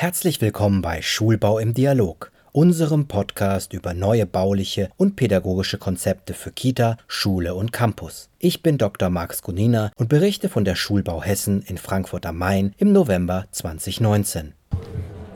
Herzlich 0.00 0.40
willkommen 0.40 0.80
bei 0.80 1.02
Schulbau 1.02 1.58
im 1.58 1.74
Dialog, 1.74 2.30
unserem 2.52 3.08
Podcast 3.08 3.72
über 3.72 3.94
neue 3.94 4.26
bauliche 4.26 4.90
und 4.96 5.16
pädagogische 5.16 5.76
Konzepte 5.76 6.34
für 6.34 6.52
Kita, 6.52 6.98
Schule 7.08 7.56
und 7.56 7.72
Campus. 7.72 8.30
Ich 8.38 8.62
bin 8.62 8.78
Dr. 8.78 9.10
Max 9.10 9.42
Gunina 9.42 9.90
und 9.96 10.08
berichte 10.08 10.48
von 10.48 10.64
der 10.64 10.76
Schulbau 10.76 11.20
Hessen 11.24 11.62
in 11.62 11.78
Frankfurt 11.78 12.26
am 12.26 12.38
Main 12.38 12.76
im 12.78 12.92
November 12.92 13.46
2019. 13.50 14.54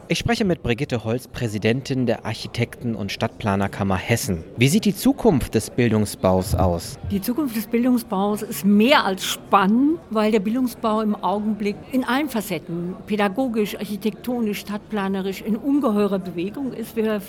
Ich 0.09 0.19
spreche 0.19 0.45
mit 0.45 0.63
Brigitte 0.63 1.05
Holz, 1.05 1.29
Präsidentin 1.29 2.07
der 2.07 2.27
Architekten- 2.27 2.95
und 2.95 3.13
Stadtplanerkammer 3.13 3.97
Hessen. 3.97 4.45
Wie 4.57 4.69
sieht 4.69 4.85
die 4.85 4.95
Zukunft 4.95 5.55
des 5.55 5.71
Bildungsbaus 5.71 6.55
aus? 6.55 6.99
Die 7.11 7.21
Zukunft 7.21 7.57
des 7.57 7.69
Bildungsbaus 7.69 8.43
ist 8.43 8.65
mehr 8.65 9.05
als 9.05 9.25
spannend, 9.25 10.01
weil 10.11 10.33
der 10.33 10.41
Bildungsbau 10.41 11.01
im 11.01 11.15
Augenblick 11.15 11.77
in 11.93 12.05
allen 12.05 12.29
Facetten, 12.29 12.95
pädagogisch, 13.07 13.77
architektonisch, 13.77 14.61
stadtplanerisch, 14.61 15.41
in 15.41 15.57
ungeheurer 15.57 16.19
Bewegung 16.19 16.73
ist. 16.73 16.97
Wir 16.97 17.23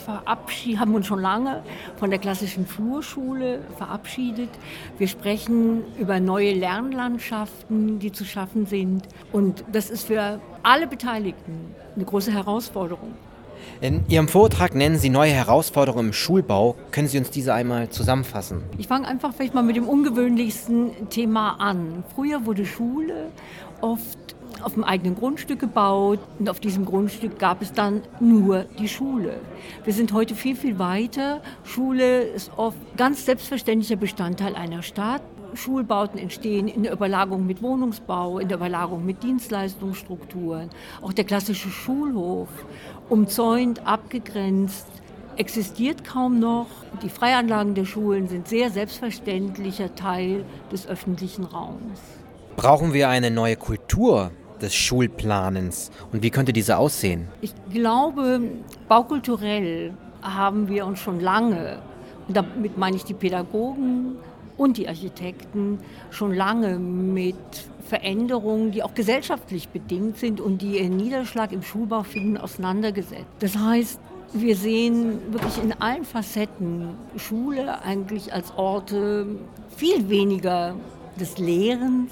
haben 0.79 0.95
uns 0.95 1.05
schon 1.05 1.21
lange 1.21 1.63
von 1.97 2.09
der 2.09 2.19
klassischen 2.19 2.65
Flurschule 2.65 3.59
verabschiedet. 3.77 4.49
Wir 4.97 5.07
sprechen 5.07 5.83
über 5.99 6.19
neue 6.19 6.53
Lernlandschaften, 6.53 7.99
die 7.99 8.11
zu 8.11 8.25
schaffen 8.25 8.65
sind. 8.65 9.07
Und 9.31 9.63
das 9.71 9.89
ist 9.89 10.07
für 10.07 10.41
alle 10.63 10.87
Beteiligten 10.87 11.75
eine 11.95 12.05
große 12.05 12.31
Herausforderung. 12.31 13.13
In 13.81 14.03
Ihrem 14.09 14.27
Vortrag 14.27 14.75
nennen 14.75 14.97
Sie 14.97 15.09
neue 15.09 15.31
Herausforderungen 15.31 16.07
im 16.07 16.13
Schulbau. 16.13 16.75
Können 16.91 17.07
Sie 17.07 17.17
uns 17.17 17.29
diese 17.29 17.53
einmal 17.53 17.89
zusammenfassen? 17.89 18.63
Ich 18.77 18.87
fange 18.87 19.07
einfach 19.07 19.33
vielleicht 19.33 19.53
mal 19.53 19.63
mit 19.63 19.75
dem 19.75 19.87
ungewöhnlichsten 19.87 21.09
Thema 21.09 21.55
an. 21.59 22.03
Früher 22.15 22.45
wurde 22.45 22.65
Schule 22.65 23.31
oft 23.81 24.35
auf 24.61 24.73
dem 24.73 24.83
eigenen 24.83 25.15
Grundstück 25.15 25.59
gebaut 25.59 26.19
und 26.39 26.49
auf 26.49 26.59
diesem 26.59 26.85
Grundstück 26.85 27.39
gab 27.39 27.61
es 27.61 27.73
dann 27.73 28.01
nur 28.19 28.65
die 28.79 28.87
Schule. 28.87 29.35
Wir 29.83 29.93
sind 29.93 30.13
heute 30.13 30.35
viel, 30.35 30.55
viel 30.55 30.79
weiter. 30.79 31.41
Schule 31.63 32.21
ist 32.21 32.51
oft 32.55 32.77
ganz 32.95 33.25
selbstverständlicher 33.25 33.97
Bestandteil 33.97 34.55
einer 34.55 34.83
Stadt. 34.83 35.21
Schulbauten 35.55 36.19
entstehen 36.19 36.67
in 36.67 36.83
der 36.83 36.93
Überlagerung 36.93 37.45
mit 37.45 37.61
Wohnungsbau, 37.61 38.39
in 38.39 38.47
der 38.47 38.57
Überlagerung 38.57 39.05
mit 39.05 39.23
Dienstleistungsstrukturen. 39.23 40.69
Auch 41.01 41.13
der 41.13 41.25
klassische 41.25 41.69
Schulhof, 41.69 42.49
umzäunt, 43.09 43.85
abgegrenzt, 43.85 44.87
existiert 45.37 46.03
kaum 46.03 46.39
noch. 46.39 46.67
Die 47.01 47.09
Freianlagen 47.09 47.75
der 47.75 47.85
Schulen 47.85 48.27
sind 48.27 48.47
sehr 48.47 48.69
selbstverständlicher 48.69 49.95
Teil 49.95 50.45
des 50.71 50.87
öffentlichen 50.87 51.45
Raums. 51.45 51.99
Brauchen 52.55 52.93
wir 52.93 53.09
eine 53.09 53.31
neue 53.31 53.55
Kultur 53.55 54.31
des 54.61 54.75
Schulplanens 54.75 55.91
und 56.11 56.23
wie 56.23 56.29
könnte 56.29 56.53
diese 56.53 56.77
aussehen? 56.77 57.27
Ich 57.41 57.53
glaube, 57.71 58.41
baukulturell 58.87 59.93
haben 60.21 60.69
wir 60.69 60.85
uns 60.85 60.99
schon 60.99 61.19
lange, 61.19 61.79
und 62.27 62.37
damit 62.37 62.77
meine 62.77 62.95
ich 62.95 63.03
die 63.03 63.13
Pädagogen, 63.13 64.15
und 64.57 64.77
die 64.77 64.87
Architekten 64.87 65.79
schon 66.11 66.33
lange 66.33 66.79
mit 66.79 67.35
Veränderungen, 67.87 68.71
die 68.71 68.83
auch 68.83 68.93
gesellschaftlich 68.93 69.69
bedingt 69.69 70.17
sind 70.17 70.39
und 70.39 70.61
die 70.61 70.79
ihren 70.79 70.97
Niederschlag 70.97 71.51
im 71.51 71.63
Schulbau 71.63 72.03
finden, 72.03 72.37
auseinandergesetzt. 72.37 73.25
Das 73.39 73.57
heißt, 73.57 73.99
wir 74.33 74.55
sehen 74.55 75.19
wirklich 75.31 75.63
in 75.63 75.73
allen 75.73 76.05
Facetten 76.05 76.89
Schule 77.17 77.83
eigentlich 77.83 78.33
als 78.33 78.51
Orte 78.57 79.27
viel 79.75 80.09
weniger 80.09 80.75
des 81.19 81.37
Lehrens 81.37 82.11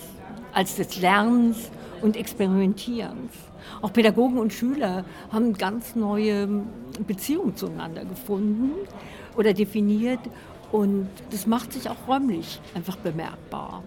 als 0.54 0.76
des 0.76 1.00
Lernens 1.00 1.70
und 2.02 2.18
Experimentierens. 2.18 3.32
Auch 3.82 3.94
Pädagogen 3.94 4.38
und 4.38 4.54
Schüler 4.54 5.06
haben 5.32 5.54
ganz 5.54 5.96
neue 5.96 6.48
Beziehungen 7.08 7.56
zueinander 7.56 8.06
gefunden 8.06 8.72
oder 9.38 9.54
definiert 9.54 10.20
und 10.72 11.10
das 11.32 11.48
macht 11.48 11.74
sich 11.74 11.90
auch 11.90 12.08
räumlich 12.08 12.60
einfach 12.74 12.96
bemerkbar. 12.98 13.84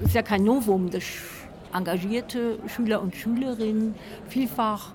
Es 0.00 0.08
ist 0.08 0.14
ja 0.14 0.22
kein 0.22 0.44
Novum, 0.44 0.90
dass 0.90 1.04
engagierte 1.72 2.58
Schüler 2.66 3.00
und 3.00 3.14
Schülerinnen 3.14 3.94
vielfach 4.28 4.92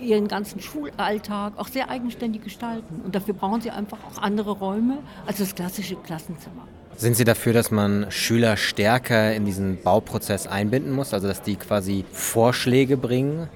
ihren 0.00 0.28
ganzen 0.28 0.60
Schulalltag 0.60 1.54
auch 1.56 1.68
sehr 1.68 1.90
eigenständig 1.90 2.42
gestalten. 2.42 3.00
Und 3.04 3.14
dafür 3.14 3.34
brauchen 3.34 3.60
sie 3.60 3.70
einfach 3.70 3.98
auch 4.04 4.20
andere 4.20 4.52
Räume 4.52 4.98
als 5.26 5.38
das 5.38 5.54
klassische 5.54 5.96
Klassenzimmer. 5.96 6.66
Sind 6.96 7.16
Sie 7.16 7.24
dafür, 7.24 7.52
dass 7.54 7.70
man 7.70 8.10
Schüler 8.10 8.56
stärker 8.56 9.34
in 9.34 9.46
diesen 9.46 9.82
Bauprozess 9.82 10.46
einbinden 10.46 10.92
muss, 10.92 11.14
also 11.14 11.26
dass 11.26 11.40
die 11.40 11.56
quasi 11.56 12.04
Vorschläge 12.12 12.96
bringen? 12.96 13.48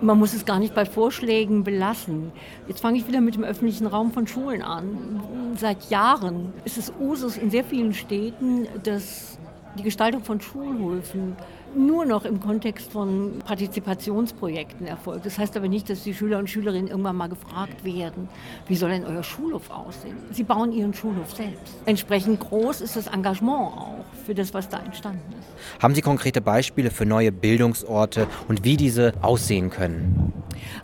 Man 0.00 0.18
muss 0.18 0.34
es 0.34 0.44
gar 0.44 0.58
nicht 0.58 0.74
bei 0.74 0.84
Vorschlägen 0.84 1.64
belassen. 1.64 2.32
Jetzt 2.66 2.80
fange 2.80 2.98
ich 2.98 3.08
wieder 3.08 3.20
mit 3.20 3.34
dem 3.34 3.44
öffentlichen 3.44 3.86
Raum 3.86 4.12
von 4.12 4.26
Schulen 4.26 4.62
an. 4.62 5.20
Seit 5.56 5.90
Jahren 5.90 6.52
ist 6.64 6.78
es 6.78 6.92
Usus 7.00 7.36
in 7.36 7.50
sehr 7.50 7.64
vielen 7.64 7.94
Städten, 7.94 8.66
dass 8.82 9.38
die 9.78 9.84
Gestaltung 9.84 10.24
von 10.24 10.40
Schulhöfen 10.40 11.36
nur 11.74 12.04
noch 12.04 12.24
im 12.24 12.40
Kontext 12.40 12.90
von 12.92 13.38
Partizipationsprojekten 13.44 14.86
erfolgt. 14.86 15.26
Das 15.26 15.38
heißt 15.38 15.56
aber 15.56 15.68
nicht, 15.68 15.88
dass 15.90 16.02
die 16.02 16.14
Schüler 16.14 16.38
und 16.38 16.48
Schülerinnen 16.48 16.88
irgendwann 16.88 17.16
mal 17.16 17.28
gefragt 17.28 17.84
werden, 17.84 18.28
wie 18.66 18.76
soll 18.76 18.90
denn 18.90 19.04
euer 19.04 19.22
Schulhof 19.22 19.70
aussehen? 19.70 20.16
Sie 20.32 20.44
bauen 20.44 20.72
ihren 20.72 20.94
Schulhof 20.94 21.34
selbst. 21.34 21.74
Entsprechend 21.84 22.40
groß 22.40 22.80
ist 22.80 22.96
das 22.96 23.06
Engagement 23.06 23.72
auch 23.76 24.04
für 24.24 24.34
das, 24.34 24.54
was 24.54 24.68
da 24.68 24.78
entstanden 24.78 25.22
ist. 25.38 25.82
Haben 25.82 25.94
Sie 25.94 26.02
konkrete 26.02 26.40
Beispiele 26.40 26.90
für 26.90 27.06
neue 27.06 27.32
Bildungsorte 27.32 28.26
und 28.48 28.64
wie 28.64 28.76
diese 28.76 29.12
aussehen 29.22 29.70
können? 29.70 30.32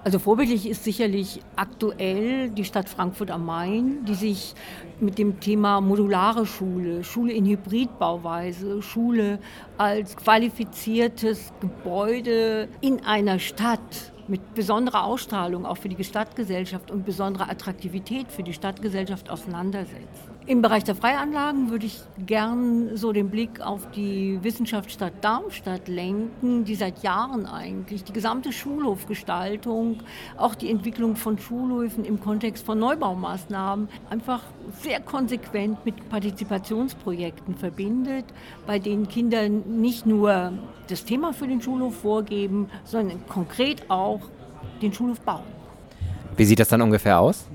Also 0.05 0.19
vorbildlich 0.19 0.69
ist 0.69 0.84
sicherlich 0.84 1.41
aktuell 1.56 2.50
die 2.50 2.65
Stadt 2.65 2.88
Frankfurt 2.88 3.31
am 3.31 3.47
Main, 3.47 4.05
die 4.06 4.15
sich 4.15 4.55
mit 5.00 5.19
dem 5.19 5.41
Thema 5.41 5.81
modulare 5.81 6.47
Schule, 6.47 7.05
Schule 7.05 7.32
in 7.32 7.47
Hybridbauweise, 7.47 8.82
Schule 8.84 9.38
als 9.78 10.16
qualifiziertes 10.16 11.52
Gebäude 11.60 12.68
in 12.80 13.04
einer 13.04 13.38
Stadt 13.38 14.12
mit 14.28 14.54
besonderer 14.54 15.04
Ausstrahlung 15.04 15.66
auch 15.66 15.76
für 15.76 15.88
die 15.88 16.02
Stadtgesellschaft 16.02 16.90
und 16.90 17.04
besonderer 17.04 17.50
Attraktivität 17.50 18.30
für 18.30 18.42
die 18.42 18.52
Stadtgesellschaft 18.52 19.30
auseinandersetzt. 19.30 20.33
Im 20.47 20.60
Bereich 20.60 20.84
der 20.84 20.94
Freianlagen 20.94 21.71
würde 21.71 21.87
ich 21.87 22.03
gern 22.27 22.99
so 22.99 23.12
den 23.12 23.31
Blick 23.31 23.62
auf 23.62 23.91
die 23.93 24.38
Wissenschaftsstadt 24.43 25.15
Darmstadt 25.22 25.88
lenken, 25.88 26.66
die 26.66 26.75
seit 26.75 27.03
Jahren 27.03 27.47
eigentlich 27.47 28.05
die 28.05 28.12
gesamte 28.12 28.53
Schulhofgestaltung, 28.53 30.00
auch 30.37 30.55
die 30.55 30.71
Entwicklung 30.71 31.16
von 31.16 31.38
Schulhöfen 31.38 32.05
im 32.05 32.21
Kontext 32.21 32.66
von 32.66 32.78
Neubaumaßnahmen 32.78 33.88
einfach 34.10 34.43
sehr 34.82 35.00
konsequent 35.00 35.82
mit 35.87 36.10
Partizipationsprojekten 36.10 37.55
verbindet, 37.55 38.26
bei 38.66 38.78
denen 38.78 39.09
Kinder 39.09 39.49
nicht 39.49 40.05
nur 40.05 40.53
das 40.88 41.06
Thema 41.06 41.32
für 41.32 41.49
den 41.49 41.62
Schulhof 41.62 41.97
vorgeben, 42.03 42.69
sondern 42.84 43.26
konkret 43.28 43.91
auch 43.91 44.21
den 44.82 44.93
Schulhof 44.93 45.21
bauen. 45.21 45.44
Wie 46.37 46.44
sieht 46.44 46.59
das 46.59 46.69
dann 46.69 46.82
ungefähr 46.82 47.19
aus? 47.19 47.47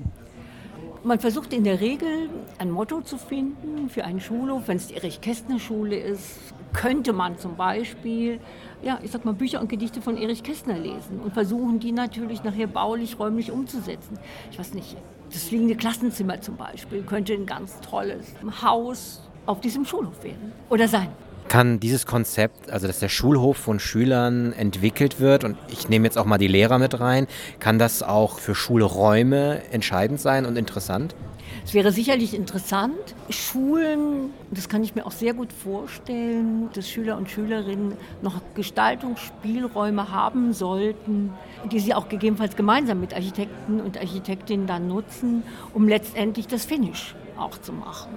Man 1.02 1.18
versucht 1.18 1.54
in 1.54 1.64
der 1.64 1.80
Regel 1.80 2.28
ein 2.58 2.70
Motto 2.70 3.00
zu 3.00 3.16
finden 3.16 3.88
für 3.88 4.04
einen 4.04 4.20
Schulhof. 4.20 4.64
Wenn 4.66 4.76
es 4.76 4.88
die 4.88 4.96
Erich-Kästner-Schule 4.96 5.96
ist, 5.98 6.36
könnte 6.74 7.14
man 7.14 7.38
zum 7.38 7.56
Beispiel, 7.56 8.38
ja, 8.82 8.98
ich 9.02 9.10
sag 9.10 9.24
mal, 9.24 9.32
Bücher 9.32 9.62
und 9.62 9.70
Gedichte 9.70 10.02
von 10.02 10.18
Erich 10.18 10.42
Kästner 10.42 10.78
lesen 10.78 11.20
und 11.24 11.32
versuchen, 11.32 11.80
die 11.80 11.92
natürlich 11.92 12.44
nachher 12.44 12.66
baulich, 12.66 13.18
räumlich 13.18 13.50
umzusetzen. 13.50 14.18
Ich 14.50 14.58
weiß 14.58 14.74
nicht, 14.74 14.94
das 15.32 15.44
fliegende 15.44 15.74
Klassenzimmer 15.74 16.38
zum 16.42 16.56
Beispiel 16.56 17.02
könnte 17.02 17.32
ein 17.32 17.46
ganz 17.46 17.80
tolles 17.80 18.34
Haus 18.62 19.22
auf 19.46 19.62
diesem 19.62 19.86
Schulhof 19.86 20.22
werden 20.22 20.52
oder 20.68 20.86
sein 20.86 21.08
kann 21.50 21.80
dieses 21.80 22.06
Konzept, 22.06 22.70
also 22.70 22.86
dass 22.86 23.00
der 23.00 23.08
Schulhof 23.08 23.56
von 23.56 23.80
Schülern 23.80 24.52
entwickelt 24.52 25.18
wird, 25.18 25.42
und 25.42 25.58
ich 25.68 25.88
nehme 25.88 26.06
jetzt 26.06 26.16
auch 26.16 26.24
mal 26.24 26.38
die 26.38 26.46
Lehrer 26.46 26.78
mit 26.78 27.00
rein, 27.00 27.26
kann 27.58 27.78
das 27.78 28.04
auch 28.04 28.38
für 28.38 28.54
Schulräume 28.54 29.60
entscheidend 29.72 30.20
sein 30.20 30.46
und 30.46 30.56
interessant? 30.56 31.16
Es 31.64 31.74
wäre 31.74 31.90
sicherlich 31.90 32.34
interessant. 32.34 33.16
Schulen, 33.30 34.30
das 34.52 34.68
kann 34.68 34.84
ich 34.84 34.94
mir 34.94 35.04
auch 35.04 35.10
sehr 35.10 35.34
gut 35.34 35.52
vorstellen, 35.52 36.70
dass 36.72 36.88
Schüler 36.88 37.16
und 37.16 37.28
Schülerinnen 37.28 37.94
noch 38.22 38.40
Gestaltungsspielräume 38.54 40.12
haben 40.12 40.52
sollten, 40.52 41.32
die 41.72 41.80
sie 41.80 41.94
auch 41.94 42.08
gegebenenfalls 42.08 42.54
gemeinsam 42.54 43.00
mit 43.00 43.12
Architekten 43.12 43.80
und 43.80 43.98
Architektinnen 43.98 44.68
dann 44.68 44.86
nutzen, 44.86 45.42
um 45.74 45.88
letztendlich 45.88 46.46
das 46.46 46.64
Finish 46.64 47.16
auch 47.40 47.58
zu 47.58 47.72
machen. 47.72 48.10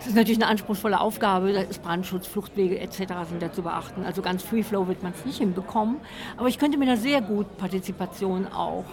Es 0.00 0.06
ist 0.06 0.16
natürlich 0.16 0.38
eine 0.38 0.50
anspruchsvolle 0.50 1.00
Aufgabe, 1.00 1.52
da 1.52 1.60
ist 1.60 1.82
Brandschutz, 1.82 2.26
Fluchtwege 2.26 2.78
etc. 2.80 2.96
sind 3.28 3.42
da 3.42 3.52
zu 3.52 3.62
beachten. 3.62 4.04
Also 4.04 4.22
ganz 4.22 4.42
Free 4.42 4.62
Flow 4.62 4.88
wird 4.88 5.02
man 5.02 5.12
es 5.12 5.24
nicht 5.24 5.38
hinbekommen, 5.38 5.96
aber 6.36 6.48
ich 6.48 6.58
könnte 6.58 6.78
mir 6.78 6.86
da 6.86 6.96
sehr 6.96 7.20
gut 7.20 7.58
Partizipation 7.58 8.46
auch, 8.46 8.84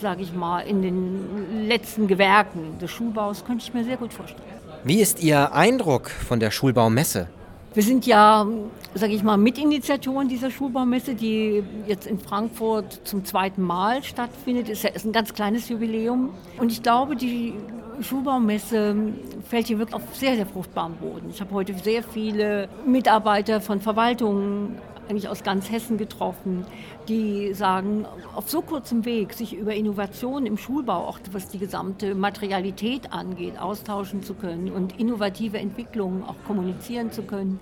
sage 0.00 0.22
ich 0.22 0.32
mal, 0.32 0.60
in 0.60 0.82
den 0.82 1.66
letzten 1.66 2.06
Gewerken 2.06 2.78
des 2.78 2.90
Schulbaus, 2.90 3.44
könnte 3.44 3.64
ich 3.64 3.74
mir 3.74 3.84
sehr 3.84 3.96
gut 3.96 4.12
vorstellen. 4.12 4.42
Wie 4.84 5.00
ist 5.00 5.22
Ihr 5.22 5.52
Eindruck 5.52 6.10
von 6.10 6.40
der 6.40 6.50
Schulbaumesse? 6.50 7.28
Wir 7.72 7.84
sind 7.84 8.04
ja, 8.04 8.46
sage 8.94 9.12
ich 9.12 9.22
mal, 9.22 9.36
Mitinitiatoren 9.36 10.28
dieser 10.28 10.50
Schulbaumesse, 10.50 11.14
die 11.14 11.62
jetzt 11.86 12.06
in 12.06 12.18
Frankfurt 12.18 13.02
zum 13.04 13.24
zweiten 13.24 13.62
Mal 13.62 14.02
stattfindet. 14.02 14.68
Ja 14.68 14.90
ist 14.90 15.04
ein 15.04 15.12
ganz 15.12 15.34
kleines 15.34 15.68
Jubiläum. 15.68 16.30
Und 16.58 16.72
ich 16.72 16.82
glaube, 16.82 17.14
die 17.14 17.54
Schulbaumesse 18.02 18.96
fällt 19.48 19.66
hier 19.66 19.78
wirklich 19.78 19.94
auf 19.94 20.02
sehr, 20.14 20.36
sehr 20.36 20.46
fruchtbaren 20.46 20.94
Boden. 20.94 21.30
Ich 21.30 21.40
habe 21.40 21.52
heute 21.52 21.74
sehr 21.74 22.02
viele 22.02 22.68
Mitarbeiter 22.86 23.60
von 23.60 23.80
Verwaltungen 23.80 24.78
eigentlich 25.10 25.28
aus 25.28 25.42
ganz 25.42 25.70
Hessen 25.70 25.98
getroffen, 25.98 26.64
die 27.08 27.52
sagen, 27.52 28.06
auf 28.34 28.48
so 28.48 28.62
kurzem 28.62 29.04
Weg 29.04 29.34
sich 29.34 29.54
über 29.54 29.74
Innovationen 29.74 30.46
im 30.46 30.56
Schulbau, 30.56 31.08
auch 31.08 31.18
was 31.32 31.48
die 31.48 31.58
gesamte 31.58 32.14
Materialität 32.14 33.12
angeht, 33.12 33.58
austauschen 33.58 34.22
zu 34.22 34.34
können 34.34 34.70
und 34.70 34.98
innovative 35.00 35.58
Entwicklungen 35.58 36.22
auch 36.22 36.36
kommunizieren 36.46 37.10
zu 37.10 37.22
können, 37.22 37.58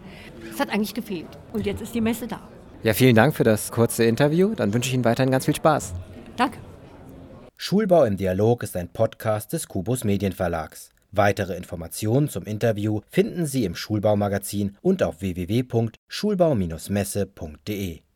das 0.51 0.61
hat 0.61 0.71
eigentlich 0.71 0.95
gefehlt. 0.95 1.27
Und 1.53 1.65
jetzt 1.65 1.81
ist 1.81 1.95
die 1.95 2.03
Messe 2.03 2.27
da. 2.27 2.41
Ja, 2.83 2.93
vielen 2.93 3.17
Dank 3.17 3.35
für 3.35 3.45
das 3.45 3.73
kurze 3.73 4.05
Interview. 4.05 4.55
Dann 4.55 4.73
wünsche 4.73 4.89
ich 4.89 4.95
Ihnen 4.95 5.05
weiterhin 5.05 5.33
ganz 5.33 5.47
viel 5.47 5.57
Spaß. 5.57 5.95
Danke. 6.37 6.59
Schulbau 7.61 8.05
im 8.05 8.17
Dialog 8.17 8.63
ist 8.63 8.77
ein 8.77 8.89
Podcast 8.89 9.53
des 9.53 9.67
Kubus 9.67 10.05
Medienverlags. 10.05 10.91
Weitere 11.11 11.57
Informationen 11.57 12.29
zum 12.29 12.45
Interview 12.45 13.01
finden 13.11 13.47
Sie 13.47 13.65
im 13.65 13.75
Schulbaumagazin 13.75 14.77
und 14.81 15.03
auf 15.03 15.23
www.schulbau-messe.de. 15.23 17.99